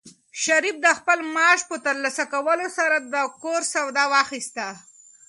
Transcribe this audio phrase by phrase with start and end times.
[0.43, 4.67] شریف د خپل معاش په ترلاسه کولو سره د کور سودا واخیسته.